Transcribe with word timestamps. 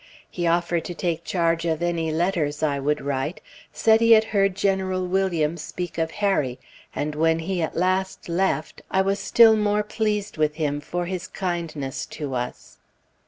He 0.31 0.47
offered 0.47 0.83
to 0.85 0.95
take 0.95 1.23
charge 1.23 1.63
of 1.63 1.83
any 1.83 2.11
letters 2.11 2.63
I 2.63 2.79
would 2.79 3.01
write; 3.01 3.39
said 3.71 4.01
he 4.01 4.13
had 4.13 4.23
heard 4.23 4.55
General 4.55 5.05
Williams 5.05 5.61
speak 5.61 5.99
of 5.99 6.09
Harry; 6.09 6.57
and 6.95 7.13
when 7.13 7.37
he 7.37 7.61
at 7.61 7.77
last 7.77 8.27
left, 8.27 8.81
I 8.89 9.03
was 9.03 9.19
still 9.19 9.55
more 9.55 9.83
pleased 9.83 10.37
with 10.37 10.55
him 10.55 10.81
for 10.81 11.05
this 11.07 11.27
kindness 11.27 12.07
to 12.17 12.33
us. 12.33 12.79